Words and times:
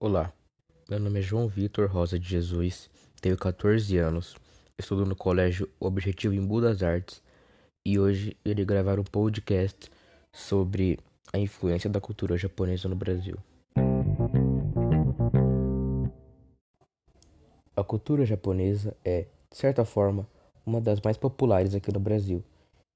Olá, 0.00 0.32
meu 0.88 1.00
nome 1.00 1.18
é 1.18 1.22
João 1.22 1.48
Vitor 1.48 1.90
Rosa 1.90 2.20
de 2.20 2.28
Jesus, 2.28 2.88
tenho 3.20 3.36
14 3.36 3.98
anos, 3.98 4.36
estudo 4.78 5.04
no 5.04 5.16
Colégio 5.16 5.68
Objetivo 5.80 6.34
em 6.34 6.46
Budas 6.46 6.84
Artes 6.84 7.20
e 7.84 7.98
hoje 7.98 8.36
irei 8.44 8.64
gravar 8.64 9.00
um 9.00 9.02
podcast 9.02 9.90
sobre 10.32 11.00
a 11.32 11.38
influência 11.38 11.90
da 11.90 12.00
cultura 12.00 12.36
japonesa 12.36 12.88
no 12.88 12.94
Brasil. 12.94 13.36
A 17.74 17.82
cultura 17.82 18.24
japonesa 18.24 18.96
é, 19.04 19.26
de 19.50 19.56
certa 19.56 19.84
forma, 19.84 20.28
uma 20.64 20.80
das 20.80 21.00
mais 21.00 21.16
populares 21.16 21.74
aqui 21.74 21.92
no 21.92 21.98
Brasil, 21.98 22.44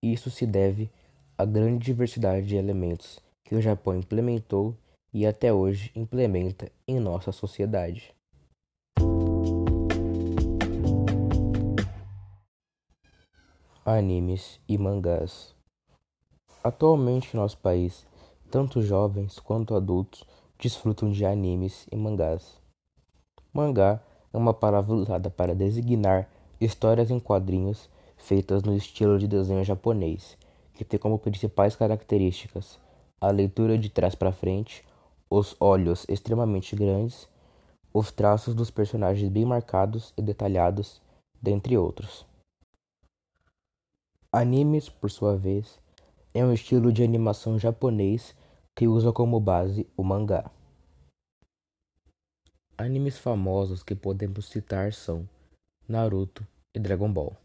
isso 0.00 0.30
se 0.30 0.46
deve 0.46 0.88
à 1.36 1.44
grande 1.44 1.86
diversidade 1.86 2.46
de 2.46 2.54
elementos 2.54 3.18
que 3.42 3.56
o 3.56 3.60
Japão 3.60 3.96
implementou 3.96 4.76
e 5.14 5.24
até 5.24 5.52
hoje 5.52 5.92
implementa 5.94 6.70
em 6.88 6.98
nossa 6.98 7.30
sociedade. 7.30 8.12
Animes 13.84 14.58
e 14.68 14.76
mangás. 14.76 15.54
Atualmente 16.64 17.32
em 17.32 17.36
nosso 17.36 17.56
país, 17.58 18.04
tanto 18.50 18.82
jovens 18.82 19.38
quanto 19.38 19.76
adultos 19.76 20.24
desfrutam 20.58 21.12
de 21.12 21.24
animes 21.24 21.86
e 21.92 21.96
mangás. 21.96 22.60
Mangá 23.52 24.02
é 24.32 24.36
uma 24.36 24.52
palavra 24.52 24.94
usada 24.94 25.30
para 25.30 25.54
designar 25.54 26.28
histórias 26.60 27.10
em 27.10 27.20
quadrinhos 27.20 27.88
feitas 28.16 28.64
no 28.64 28.74
estilo 28.74 29.18
de 29.18 29.28
desenho 29.28 29.62
japonês, 29.62 30.36
que 30.72 30.84
tem 30.84 30.98
como 30.98 31.18
principais 31.18 31.76
características 31.76 32.80
a 33.20 33.30
leitura 33.30 33.78
de 33.78 33.88
trás 33.88 34.14
para 34.14 34.32
frente, 34.32 34.84
os 35.34 35.56
olhos 35.58 36.06
extremamente 36.08 36.76
grandes, 36.76 37.28
os 37.92 38.12
traços 38.12 38.54
dos 38.54 38.70
personagens 38.70 39.28
bem 39.28 39.44
marcados 39.44 40.14
e 40.16 40.22
detalhados, 40.22 41.02
dentre 41.42 41.76
outros. 41.76 42.24
Animes, 44.32 44.88
por 44.88 45.10
sua 45.10 45.36
vez, 45.36 45.80
é 46.32 46.44
um 46.44 46.52
estilo 46.52 46.92
de 46.92 47.02
animação 47.02 47.58
japonês 47.58 48.34
que 48.76 48.86
usa 48.86 49.12
como 49.12 49.40
base 49.40 49.88
o 49.96 50.04
mangá. 50.04 50.50
Animes 52.78 53.18
famosos 53.18 53.82
que 53.82 53.94
podemos 53.94 54.46
citar 54.46 54.92
são 54.92 55.28
Naruto 55.88 56.46
e 56.72 56.78
Dragon 56.78 57.12
Ball. 57.12 57.36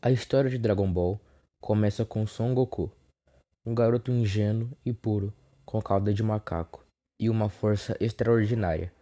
A 0.00 0.10
história 0.10 0.50
de 0.50 0.58
Dragon 0.58 0.92
Ball 0.92 1.20
começa 1.60 2.04
com 2.04 2.26
Son 2.26 2.54
Goku, 2.54 2.90
um 3.66 3.74
garoto 3.74 4.12
ingênuo 4.12 4.70
e 4.84 4.92
puro 4.92 5.32
com 5.64 5.80
cauda 5.80 6.12
de 6.12 6.22
macaco 6.22 6.84
e 7.20 7.30
uma 7.30 7.48
força 7.48 7.96
extraordinária. 8.00 8.92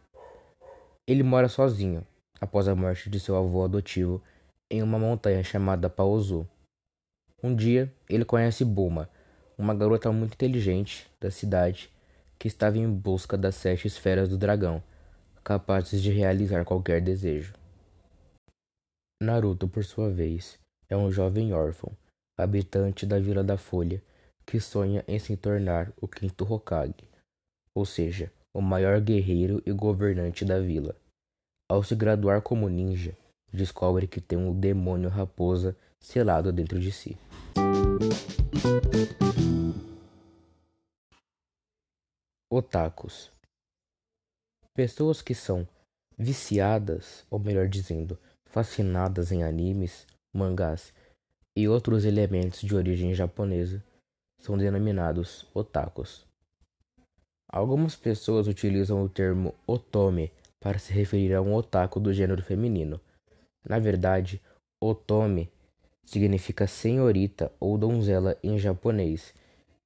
Ele 1.07 1.23
mora 1.23 1.49
sozinho, 1.49 2.07
após 2.41 2.69
a 2.69 2.75
morte 2.75 3.11
de 3.11 3.19
seu 3.19 3.37
avô 3.37 3.65
adotivo, 3.65 4.23
em 4.71 4.83
uma 4.83 4.99
montanha 4.99 5.43
chamada 5.43 5.91
Paozu. 5.91 6.49
Um 7.43 7.55
dia, 7.55 7.93
ele 8.09 8.25
conhece 8.25 8.65
Buma, 8.65 9.09
uma 9.59 9.75
garota 9.75 10.11
muito 10.13 10.35
inteligente 10.35 11.11
da 11.21 11.31
cidade 11.31 11.91
que 12.39 12.49
estava 12.49 12.79
em 12.79 12.91
busca 12.91 13.37
das 13.37 13.55
sete 13.55 13.87
esferas 13.87 14.29
do 14.29 14.37
dragão, 14.37 14.83
capazes 15.45 16.03
de 16.03 16.11
realizar 16.11 16.65
qualquer 16.65 17.01
desejo. 17.01 17.55
Naruto, 19.23 19.69
por 19.69 19.85
sua 19.85 20.11
vez, 20.11 20.59
é 20.89 20.97
um 20.97 21.11
jovem 21.11 21.53
órfão, 21.53 21.93
habitante 22.37 23.07
da 23.07 23.19
Vila 23.19 23.45
da 23.45 23.57
Folha, 23.57 24.03
que 24.47 24.61
sonha 24.61 25.05
em 25.09 25.19
se 25.19 25.37
tornar 25.37 25.93
o 26.01 26.07
quinto 26.07 26.45
Hokage, 26.45 27.09
ou 27.75 27.85
seja, 27.85 28.33
o 28.55 28.61
maior 28.61 29.01
guerreiro 29.01 29.63
e 29.65 29.73
governante 29.73 30.45
da 30.45 30.61
vila. 30.61 30.95
Ao 31.71 31.83
se 31.83 31.95
graduar 31.95 32.43
como 32.43 32.69
ninja, 32.69 33.17
descobre 33.53 34.07
que 34.07 34.21
tem 34.21 34.39
um 34.39 34.59
demônio 34.59 35.09
raposa 35.09 35.77
selado 36.01 36.53
dentro 36.53 36.79
de 36.79 36.93
si. 36.93 37.17
Otakus 42.51 43.31
Pessoas 44.75 45.23
que 45.23 45.35
são 45.35 45.67
viciadas, 46.19 47.27
ou 47.31 47.39
melhor 47.39 47.69
dizendo, 47.69 48.19
fascinadas 48.45 49.33
em 49.33 49.43
animes, 49.43 50.07
mangás 50.35 50.93
e 51.57 51.69
outros 51.69 52.05
elementos 52.05 52.61
de 52.61 52.75
origem 52.75 53.15
japonesa 53.15 53.83
são 54.43 54.59
denominados 54.59 55.47
otakus. 55.55 56.27
Algumas 57.49 57.95
pessoas 57.95 58.49
utilizam 58.49 59.03
o 59.03 59.09
termo 59.09 59.55
otome 59.67 60.33
para 60.61 60.79
se 60.79 60.93
referir 60.93 61.33
a 61.35 61.41
um 61.41 61.55
otaku 61.55 62.01
do 62.01 62.13
gênero 62.13 62.43
feminino. 62.43 63.01
Na 63.67 63.79
verdade, 63.79 64.43
otome 64.81 65.49
significa 66.05 66.67
senhorita 66.67 67.53
ou 67.61 67.79
donzela 67.79 68.37
em 68.43 68.59
japonês 68.59 69.33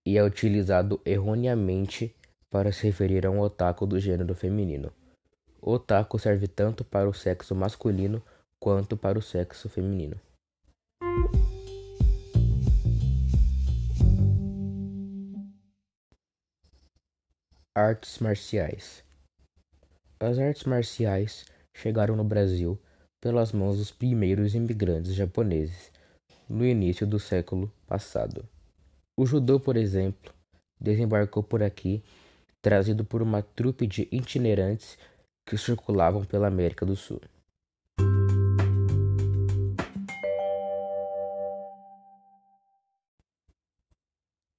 e 0.06 0.17
é 0.17 0.25
utilizado 0.25 1.00
erroneamente 1.05 2.15
para 2.50 2.73
se 2.73 2.84
referir 2.84 3.27
a 3.27 3.31
um 3.31 3.41
otaku 3.41 3.87
do 3.87 4.00
gênero 4.00 4.34
feminino. 4.34 4.91
otaku 5.61 6.19
serve 6.19 6.47
tanto 6.49 6.84
para 6.84 7.09
o 7.09 7.12
sexo 7.12 7.55
masculino 7.55 8.23
quanto 8.59 8.97
para 8.97 9.19
o 9.19 9.23
sexo 9.23 9.69
feminino. 9.69 10.19
Artes 17.78 18.20
marciais. 18.20 19.04
As 20.19 20.38
artes 20.38 20.64
marciais 20.64 21.44
chegaram 21.76 22.16
no 22.16 22.25
Brasil 22.25 22.81
pelas 23.20 23.53
mãos 23.53 23.76
dos 23.76 23.91
primeiros 23.91 24.54
imigrantes 24.54 25.14
japoneses 25.14 25.92
no 26.48 26.64
início 26.64 27.06
do 27.06 27.20
século 27.20 27.70
passado. 27.87 28.48
O 29.14 29.26
judô, 29.26 29.60
por 29.60 29.76
exemplo, 29.76 30.32
desembarcou 30.81 31.42
por 31.42 31.62
aqui 31.62 32.03
trazido 32.62 33.04
por 33.04 33.20
uma 33.20 33.42
trupe 33.42 33.87
de 33.87 34.08
itinerantes 34.10 34.97
que 35.47 35.58
circulavam 35.58 36.25
pela 36.25 36.48
América 36.48 36.87
do 36.87 36.97
Sul. 36.97 37.20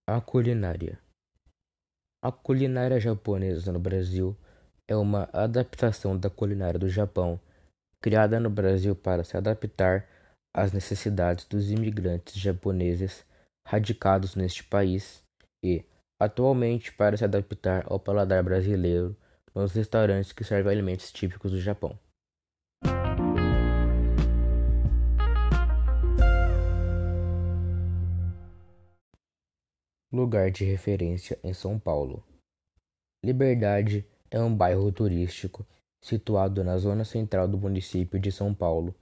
A 0.06 0.22
culinária. 0.22 1.07
A 2.20 2.32
culinária 2.32 3.00
japonesa 3.00 3.72
no 3.72 3.80
Brasil 3.80 4.36
é 4.88 4.96
uma 4.96 5.30
adaptação 5.32 6.18
da 6.18 6.32
culinária 6.32 6.80
do 6.80 6.90
Japão, 6.90 7.40
criada 8.02 8.40
no 8.40 8.50
Brasil 8.50 8.96
para 8.96 9.24
se 9.24 9.38
adaptar 9.38 10.08
às 10.56 10.72
necessidades 10.72 11.46
dos 11.46 11.70
imigrantes 11.70 12.36
japoneses 12.36 13.24
radicados 13.68 14.36
neste 14.36 14.64
país 14.64 15.22
e, 15.64 15.86
atualmente, 16.20 16.92
para 16.92 17.16
se 17.16 17.24
adaptar 17.24 17.86
ao 17.86 18.00
paladar 18.00 18.42
brasileiro 18.42 19.16
nos 19.54 19.74
restaurantes 19.74 20.32
que 20.32 20.44
servem 20.44 20.72
alimentos 20.72 21.12
típicos 21.12 21.52
do 21.52 21.62
Japão. 21.62 22.00
Lugar 30.18 30.50
de 30.50 30.66
referência 30.66 31.38
em 31.44 31.54
São 31.54 31.78
Paulo. 31.78 32.26
Liberdade 33.24 34.04
é 34.32 34.42
um 34.42 34.52
bairro 34.52 34.92
turístico 34.92 35.64
situado 36.04 36.64
na 36.64 36.76
zona 36.80 37.06
central 37.06 37.48
do 37.48 37.56
município 37.56 38.20
de 38.20 38.32
São 38.32 38.52
Paulo, 38.52 38.96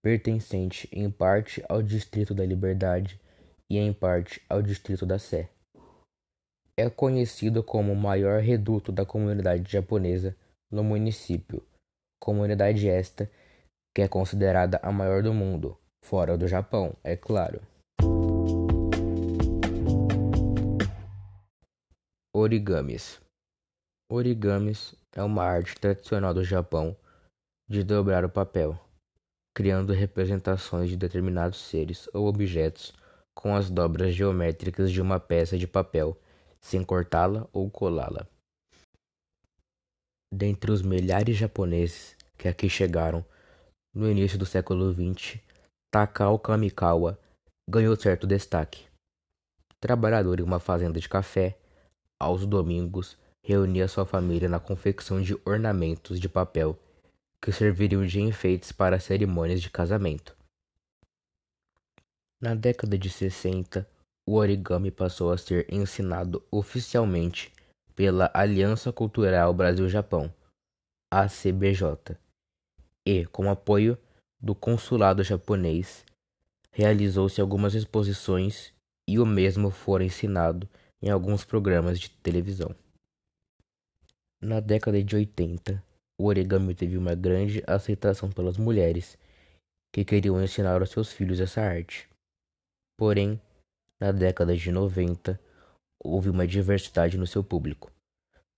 pertencente 0.00 0.88
em 0.92 1.10
parte 1.10 1.60
ao 1.68 1.82
Distrito 1.82 2.32
da 2.32 2.46
Liberdade 2.46 3.20
e 3.68 3.78
em 3.78 3.92
parte 3.92 4.40
ao 4.48 4.62
Distrito 4.62 5.04
da 5.04 5.18
Sé. 5.18 5.50
É 6.78 6.88
conhecido 6.88 7.60
como 7.60 7.92
o 7.92 7.96
maior 7.96 8.40
reduto 8.40 8.92
da 8.92 9.04
comunidade 9.04 9.72
japonesa 9.72 10.36
no 10.70 10.84
município, 10.84 11.66
comunidade 12.22 12.88
esta 12.88 13.28
que 13.92 14.02
é 14.02 14.06
considerada 14.06 14.78
a 14.84 14.92
maior 14.92 15.20
do 15.20 15.34
mundo, 15.34 15.76
fora 16.04 16.38
do 16.38 16.46
Japão, 16.46 16.94
é 17.02 17.16
claro. 17.16 17.73
Origamis. 22.36 23.20
Origamis 24.10 24.96
é 25.12 25.22
uma 25.22 25.44
arte 25.44 25.76
tradicional 25.76 26.34
do 26.34 26.42
Japão 26.42 26.96
de 27.70 27.84
dobrar 27.84 28.24
o 28.24 28.28
papel, 28.28 28.76
criando 29.54 29.92
representações 29.92 30.90
de 30.90 30.96
determinados 30.96 31.60
seres 31.60 32.08
ou 32.12 32.26
objetos 32.26 32.92
com 33.36 33.54
as 33.54 33.70
dobras 33.70 34.16
geométricas 34.16 34.90
de 34.90 35.00
uma 35.00 35.20
peça 35.20 35.56
de 35.56 35.68
papel, 35.68 36.20
sem 36.60 36.82
cortá-la 36.82 37.48
ou 37.52 37.70
colá-la. 37.70 38.26
Dentre 40.34 40.72
os 40.72 40.82
milhares 40.82 41.36
japoneses 41.36 42.16
que 42.36 42.48
aqui 42.48 42.68
chegaram 42.68 43.24
no 43.94 44.10
início 44.10 44.36
do 44.36 44.44
século 44.44 44.92
XX, 44.92 45.38
Takao 45.88 46.36
Kamikawa 46.40 47.16
ganhou 47.70 47.94
certo 47.94 48.26
destaque. 48.26 48.88
Trabalhador 49.78 50.40
em 50.40 50.42
uma 50.42 50.58
fazenda 50.58 50.98
de 50.98 51.08
café, 51.08 51.56
aos 52.24 52.46
domingos 52.46 53.18
reunia 53.42 53.86
sua 53.86 54.06
família 54.06 54.48
na 54.48 54.58
confecção 54.58 55.20
de 55.20 55.38
ornamentos 55.44 56.18
de 56.18 56.26
papel 56.26 56.78
que 57.40 57.52
serviriam 57.52 58.06
de 58.06 58.18
enfeites 58.20 58.72
para 58.72 58.98
cerimônias 58.98 59.60
de 59.60 59.68
casamento. 59.68 60.34
Na 62.40 62.54
década 62.54 62.96
de 62.96 63.10
60, 63.10 63.86
o 64.26 64.36
origami 64.36 64.90
passou 64.90 65.30
a 65.30 65.36
ser 65.36 65.66
ensinado 65.70 66.42
oficialmente 66.50 67.52
pela 67.94 68.30
Aliança 68.32 68.90
Cultural 68.90 69.52
Brasil-Japão, 69.52 70.32
ACBJ, 71.12 72.16
e, 73.06 73.26
com 73.26 73.50
apoio 73.50 73.98
do 74.40 74.54
consulado 74.54 75.22
japonês, 75.22 76.04
realizou-se 76.72 77.40
algumas 77.40 77.74
exposições 77.74 78.72
e 79.06 79.18
o 79.18 79.26
mesmo 79.26 79.70
fora 79.70 80.02
ensinado 80.02 80.66
em 81.02 81.10
alguns 81.10 81.44
programas 81.44 81.98
de 81.98 82.10
televisão. 82.10 82.74
Na 84.40 84.60
década 84.60 85.02
de 85.02 85.16
80, 85.16 85.82
o 86.18 86.26
origami 86.26 86.74
teve 86.74 86.96
uma 86.96 87.14
grande 87.14 87.62
aceitação 87.66 88.30
pelas 88.30 88.56
mulheres 88.56 89.18
que 89.92 90.04
queriam 90.04 90.42
ensinar 90.42 90.80
aos 90.80 90.90
seus 90.90 91.12
filhos 91.12 91.40
essa 91.40 91.60
arte. 91.62 92.08
Porém, 92.96 93.40
na 94.00 94.12
década 94.12 94.56
de 94.56 94.70
90, 94.70 95.40
houve 96.02 96.28
uma 96.28 96.46
diversidade 96.46 97.16
no 97.16 97.26
seu 97.26 97.42
público, 97.42 97.90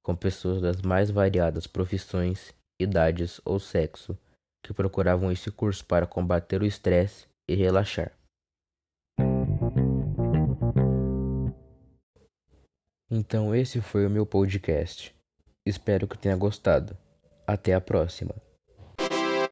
com 0.02 0.16
pessoas 0.16 0.60
das 0.60 0.82
mais 0.82 1.10
variadas 1.10 1.66
profissões, 1.66 2.54
idades 2.80 3.40
ou 3.44 3.60
sexo 3.60 4.18
que 4.62 4.74
procuravam 4.74 5.30
esse 5.30 5.50
curso 5.50 5.84
para 5.84 6.06
combater 6.06 6.60
o 6.62 6.66
estresse 6.66 7.26
e 7.48 7.54
relaxar. 7.54 8.15
Então, 13.10 13.54
esse 13.54 13.80
foi 13.80 14.04
o 14.04 14.10
meu 14.10 14.26
podcast. 14.26 15.14
Espero 15.64 16.08
que 16.08 16.18
tenha 16.18 16.36
gostado. 16.36 16.96
Até 17.46 17.74
a 17.74 17.80
próxima. 17.80 18.45